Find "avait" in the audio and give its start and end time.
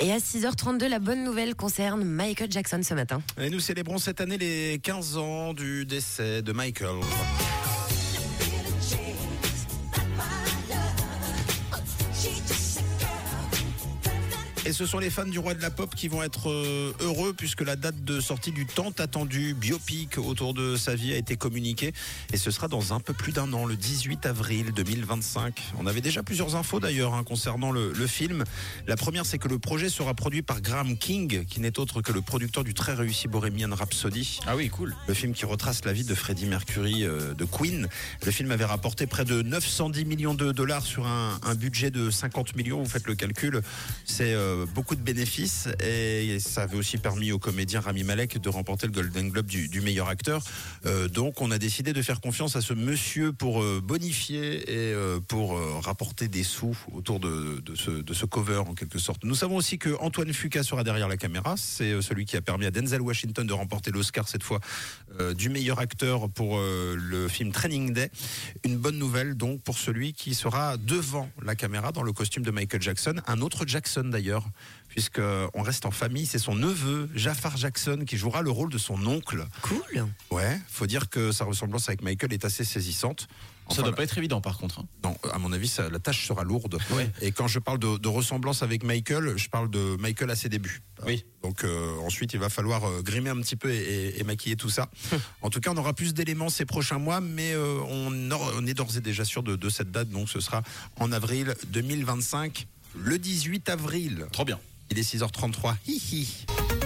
25.86-26.00, 38.50-38.64, 46.62-46.76